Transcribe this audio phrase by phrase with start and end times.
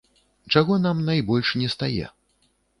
[0.55, 2.05] Чаго нам найбольш нестае?